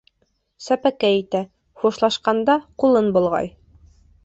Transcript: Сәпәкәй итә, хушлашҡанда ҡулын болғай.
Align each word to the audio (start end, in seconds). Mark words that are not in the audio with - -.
Сәпәкәй 0.67 1.19
итә, 1.19 1.41
хушлашҡанда 1.83 2.57
ҡулын 2.85 3.15
болғай. 3.19 3.55